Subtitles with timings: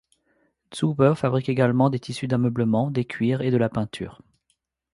[0.73, 4.19] Zuber fabrique également des tissus d'ameublement, des cuirs et de la peinture.